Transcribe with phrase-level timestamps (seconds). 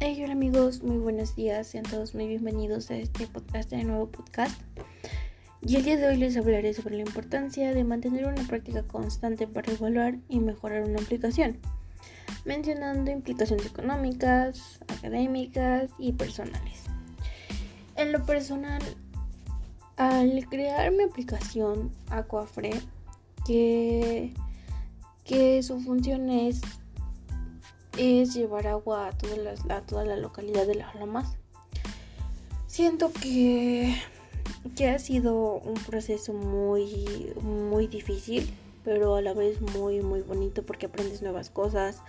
[0.00, 4.08] Hey, hola amigos, muy buenos días, sean todos muy bienvenidos a este podcast, de nuevo
[4.10, 4.60] podcast.
[5.62, 9.46] Y el día de hoy les hablaré sobre la importancia de mantener una práctica constante
[9.46, 11.58] para evaluar y mejorar una aplicación,
[12.44, 16.84] mencionando implicaciones económicas, académicas y personales.
[17.96, 18.82] En lo personal,
[20.00, 22.72] al crear mi aplicación Aquafre,
[23.46, 24.32] que,
[25.24, 26.62] que su función es,
[27.98, 31.36] es llevar agua a toda, la, a toda la localidad de Las Lomas,
[32.66, 33.94] siento que
[34.76, 40.62] que ha sido un proceso muy, muy difícil, pero a la vez muy, muy bonito
[40.62, 42.02] porque aprendes nuevas cosas,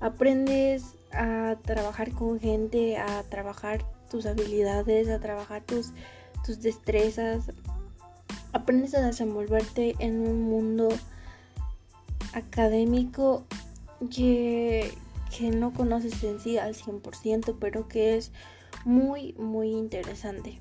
[0.00, 5.92] aprendes a trabajar con gente, a trabajar tus habilidades, a trabajar tus,
[6.48, 7.52] tus destrezas,
[8.54, 10.88] aprendes a desenvolverte en un mundo
[12.32, 13.44] académico
[14.10, 14.94] que,
[15.36, 18.32] que no conoces en sí al 100%, pero que es
[18.86, 20.58] muy, muy interesante.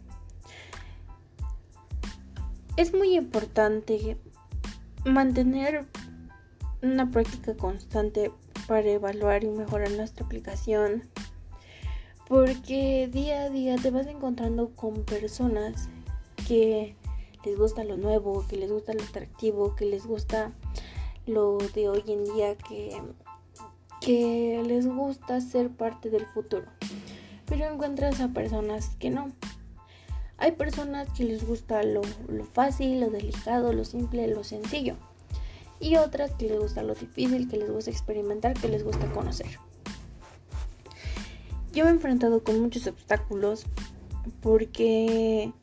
[2.76, 4.18] Es muy importante
[5.06, 5.88] mantener
[6.84, 8.30] una práctica constante
[8.68, 11.04] para evaluar y mejorar nuestra aplicación
[12.28, 15.90] porque día a día te vas encontrando con personas
[16.48, 16.96] que
[17.46, 20.52] les gusta lo nuevo, que les gusta lo atractivo, que les gusta
[21.26, 23.02] lo de hoy en día, que,
[24.02, 26.66] que les gusta ser parte del futuro.
[27.46, 29.32] Pero encuentras a personas que no,
[30.38, 32.02] hay personas que les gusta lo,
[32.54, 34.96] fácil, lo delicado, lo simple, lo sencillo.
[35.80, 39.60] Y otras que les gusta lo difícil, que les gusta experimentar, que les gusta conocer.
[41.78, 43.68] Yo me he enfrentado con muchos obstáculos
[44.42, 45.54] porque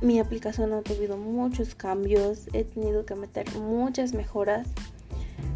[0.00, 4.68] mi aplicación ha tenido muchos cambios, he tenido que meter muchas mejoras,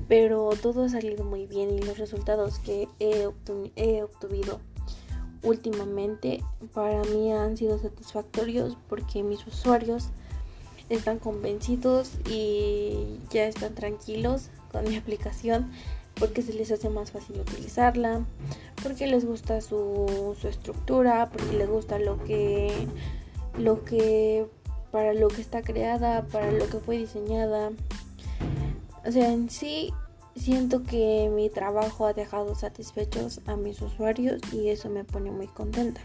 [0.09, 3.27] pero todo ha salido muy bien y los resultados que he,
[4.03, 4.59] obtenido
[5.45, 6.43] últimamente
[6.75, 10.09] para mí han sido satisfactorios porque mis usuarios
[10.89, 15.71] están convencidos y ya están tranquilos con mi aplicación
[16.19, 18.25] porque se les hace más fácil utilizarla,
[18.83, 22.73] porque les gusta su, su estructura, porque les gusta lo que,
[23.57, 24.47] lo que,
[24.91, 27.71] para lo que está creada, para lo que fue diseñada.
[29.07, 29.93] O sea, en sí
[30.39, 35.49] Siento que mi trabajo ha dejado satisfechos a mis usuarios y eso me pone muy
[35.49, 36.01] contenta.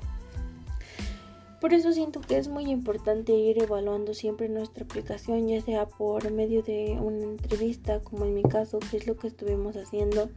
[1.64, 6.30] Por eso siento que es muy importante ir evaluando siempre nuestra aplicación, ya sea por
[6.30, 10.30] medio de una entrevista, como en mi caso, que es lo que estuvimos haciendo.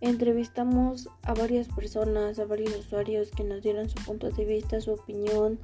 [0.00, 4.94] Entrevistamos a varias personas, a varios usuarios que nos dieran su punto de vista, su
[4.94, 5.60] opinión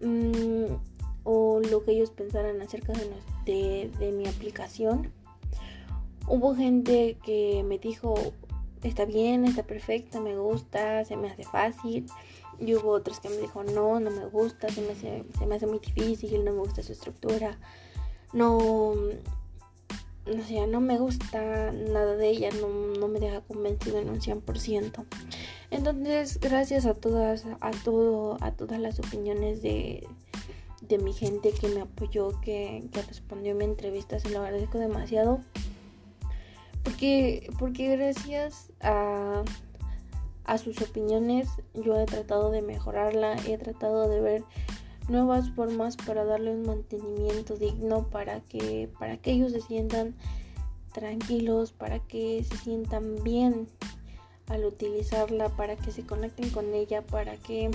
[0.00, 0.64] mmm,
[1.22, 2.94] o lo que ellos pensaran acerca
[3.46, 5.12] de mi aplicación.
[6.26, 8.14] Hubo gente que me dijo,
[8.88, 12.06] está bien, está perfecta, me gusta, se me hace fácil.
[12.58, 15.56] Y hubo otros que me dijo, no, no me gusta, se me hace, se me
[15.56, 17.58] hace muy difícil, no me gusta su estructura.
[18.32, 18.94] No,
[20.26, 24.20] no sé, no me gusta nada de ella, no, no me deja convencido en un
[24.20, 25.04] 100%.
[25.70, 30.06] Entonces, gracias a todas, a todo, a todas las opiniones de,
[30.82, 34.78] de mi gente que me apoyó, que, que respondió a mi entrevista, se lo agradezco
[34.78, 35.40] demasiado.
[36.82, 39.42] Porque, porque gracias a,
[40.44, 44.44] a sus opiniones yo he tratado de mejorarla, he tratado de ver
[45.08, 50.14] nuevas formas para darle un mantenimiento digno para que, para que ellos se sientan
[50.92, 53.66] tranquilos, para que se sientan bien
[54.48, 57.70] al utilizarla, para que se conecten con ella, para que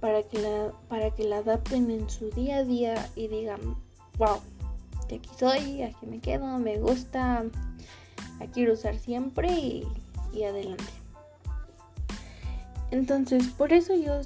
[0.00, 3.60] para que la para que la adapten en su día a día y digan,
[4.18, 4.40] "Wow,
[5.08, 7.44] de aquí soy, aquí me quedo, me gusta,
[8.52, 10.84] quiero usar siempre y, adelante.
[12.90, 14.20] Entonces, por eso yo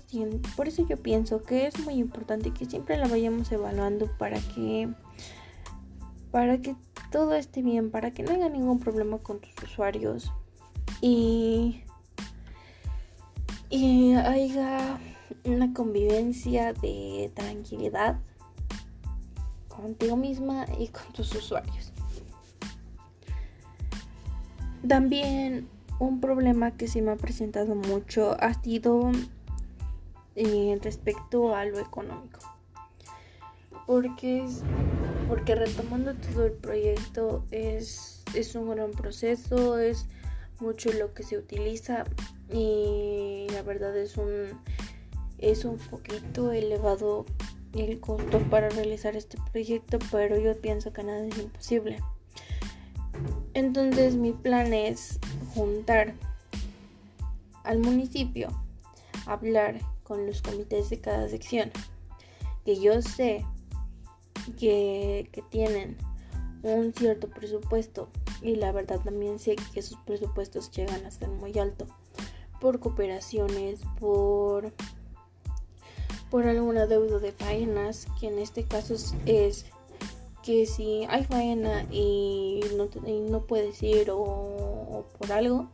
[0.56, 4.88] por eso yo pienso que es muy importante que siempre la vayamos evaluando para que
[6.30, 6.76] para que
[7.10, 10.32] todo esté bien, para que no haya ningún problema con tus usuarios
[11.00, 11.82] y
[13.70, 14.98] y haya
[15.44, 18.18] una convivencia de tranquilidad
[19.68, 21.92] contigo misma y con tus usuarios.
[24.86, 29.10] También un problema que se me ha presentado mucho ha sido
[30.36, 32.38] eh, respecto a lo económico.
[33.86, 34.44] Porque,
[35.28, 40.06] porque retomando todo el proyecto es, es un gran proceso, es
[40.60, 42.04] mucho lo que se utiliza
[42.52, 44.60] y la verdad es un,
[45.38, 47.26] es un poquito elevado
[47.72, 51.98] el costo para realizar este proyecto, pero yo pienso que nada es imposible.
[53.58, 55.18] Entonces mi plan es
[55.52, 56.14] juntar
[57.64, 58.50] al municipio,
[59.26, 61.72] hablar con los comités de cada sección,
[62.64, 63.44] que yo sé
[64.60, 65.96] que, que tienen
[66.62, 68.08] un cierto presupuesto
[68.42, 71.88] y la verdad también sé que esos presupuestos llegan a ser muy alto
[72.60, 74.72] por cooperaciones, por
[76.30, 78.94] por alguna deuda de faenas, que en este caso
[79.26, 79.66] es,
[80.48, 82.88] que si hay faena y no,
[83.28, 85.68] no puedes ir o, por algo,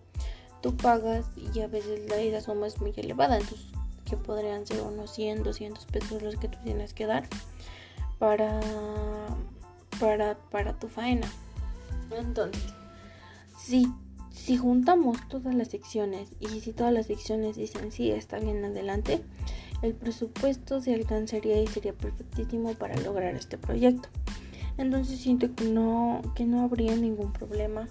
[0.62, 3.68] tú pagas y a veces la, suma es muy elevada, entonces
[4.04, 7.22] que podrían ser unos 100, 200 pesos los que tú tienes que dar
[8.18, 8.58] para,
[10.00, 11.28] para, para tu faena.
[12.10, 12.74] Entonces,
[13.56, 13.86] si,
[14.32, 19.22] si juntamos todas las secciones y si todas las secciones dicen sí, está bien adelante,
[19.82, 24.08] el presupuesto se alcanzaría y sería perfectísimo para lograr este proyecto.
[24.76, 27.88] Entonces siento que no, que no habría ningún problema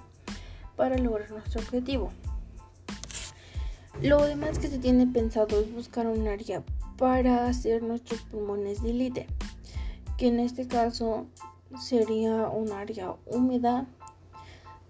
[0.75, 2.09] para lograr nuestro objetivo.
[4.01, 6.63] Lo demás que se tiene pensado es buscar un área
[6.97, 9.27] para hacer nuestros pulmones de
[10.17, 11.25] que en este caso
[11.79, 13.87] sería un área húmeda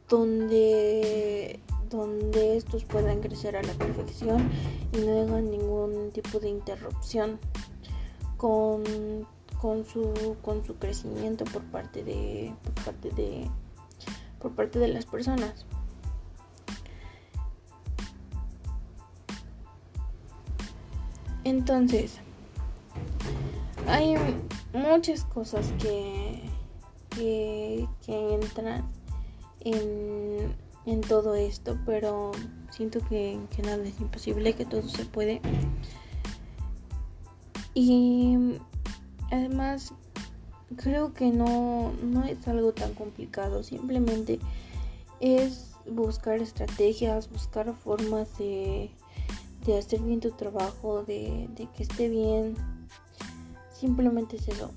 [0.09, 1.59] donde
[1.89, 4.49] donde estos puedan crecer a la perfección
[4.93, 7.39] y no hagan ningún tipo de interrupción
[8.35, 8.83] con,
[9.63, 13.49] con, su, con su crecimiento por parte de por parte de
[14.37, 15.65] por parte de las personas.
[21.45, 22.19] Entonces,
[23.87, 24.15] hay
[24.73, 26.43] muchas cosas que,
[27.15, 28.85] que, entran
[29.61, 30.53] en,
[30.85, 32.33] en todo esto, pero
[32.69, 35.39] siento que, nada es imposible, que todo se puede.
[37.73, 38.59] Y
[39.33, 39.93] además
[40.77, 44.39] creo que no, no es algo tan complicado, simplemente
[45.19, 48.89] es buscar estrategias, buscar formas de,
[49.65, 52.55] de hacer bien tu trabajo, de, de, que esté bien.
[53.73, 54.71] Simplemente es eso,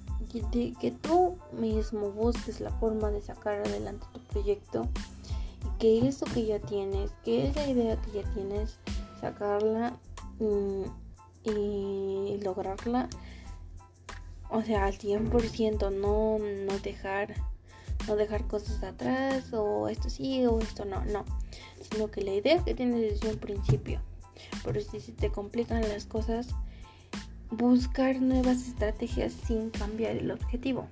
[0.81, 4.89] que tú mismo busques la forma de sacar adelante tu proyecto
[5.79, 8.79] que eso que ya tienes, que esa idea que ya tienes,
[9.21, 9.97] sacarla
[11.45, 13.09] y, lograrla,
[14.51, 17.35] o sea, al 100%, no, no dejar
[18.07, 21.25] no dejar cosas atrás o esto sí o esto no, no,
[21.91, 24.01] sino que la idea que tienes desde un principio.
[24.63, 26.49] Pero si se te complican las cosas,
[27.51, 30.89] buscar nuevas estrategias sin cambiar el objetivo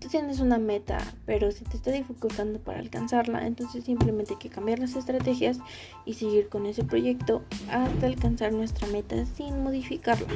[0.00, 4.48] tú tienes una meta, pero se te está dificultando para alcanzarla, entonces simplemente hay que
[4.48, 5.58] cambiar las estrategias
[6.06, 10.26] y seguir con ese proyecto hasta alcanzar nuestra meta sin modificarla.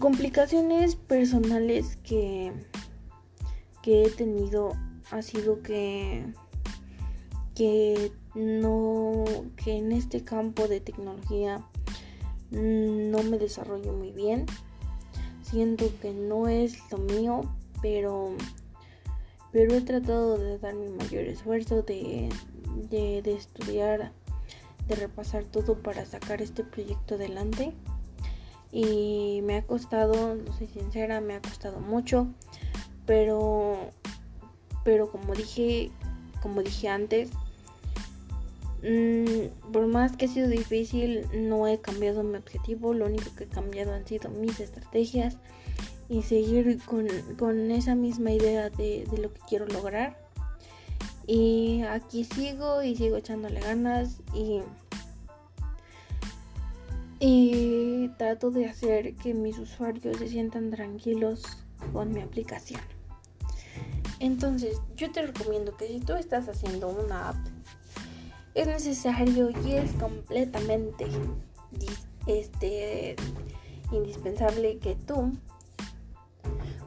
[0.00, 2.52] Complicaciones personales que,
[3.82, 4.72] que he tenido
[5.12, 6.24] ha sido que,
[7.54, 9.24] que no
[9.56, 11.64] que en este campo de tecnología
[12.50, 14.46] no me desarrollo muy bien
[15.50, 17.42] siento que no es lo mío,
[17.82, 18.34] pero,
[19.50, 22.28] pero he tratado de dar mi mayor esfuerzo, de,
[22.88, 24.12] de, de estudiar,
[24.86, 27.72] de repasar todo para sacar este proyecto adelante.
[28.72, 32.28] Y me ha costado, no soy sincera, me ha costado mucho,
[33.06, 33.90] pero,
[34.84, 35.90] pero como dije,
[36.40, 37.30] como dije antes,
[38.82, 42.94] Mm, por más que ha sido difícil, no he cambiado mi objetivo.
[42.94, 45.36] Lo único que he cambiado han sido mis estrategias
[46.08, 50.18] y seguir con, esa misma idea de, lo que quiero lograr.
[51.26, 54.60] Y aquí sigo y sigo echándole ganas y,
[57.20, 57.79] y
[58.16, 61.42] trato de hacer que mis usuarios se sientan tranquilos
[61.92, 62.80] con mi aplicación.
[64.18, 67.36] Entonces, yo te recomiendo que si tú estás haciendo una app
[68.54, 71.06] es necesario y es completamente
[72.26, 73.16] este,
[73.92, 75.32] indispensable que tú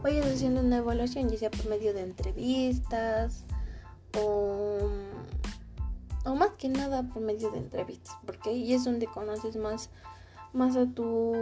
[0.02, 3.46] vayas haciendo una evaluación, ya sea por medio de entrevistas
[4.20, 4.90] o,
[6.26, 9.90] o más que nada por medio de entrevistas, porque ahí es donde conoces más,
[10.54, 11.34] más a, tu,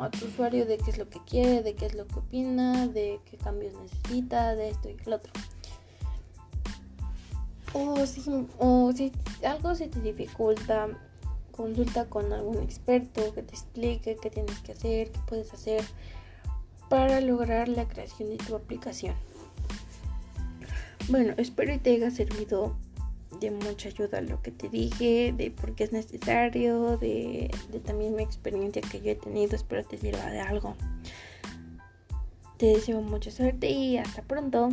[0.00, 2.86] a tu usuario de qué es lo que quiere, de qué es lo que opina,
[2.86, 5.32] de qué cambios necesita, de esto y el otro.
[7.72, 8.22] O si,
[8.58, 9.12] o si
[9.44, 10.88] algo se te dificulta,
[11.52, 15.84] consulta con algún experto que te explique qué tienes que hacer, qué puedes hacer
[16.88, 19.14] para lograr la creación de tu aplicación.
[21.08, 22.76] Bueno, espero que te haya servido
[23.38, 28.16] de mucha ayuda lo que te dije, de por qué es necesario, de, de también
[28.16, 29.54] mi experiencia que yo he tenido.
[29.54, 30.74] Espero te sirva de algo.
[32.56, 34.70] Te deseo mucha suerte y hasta pronto.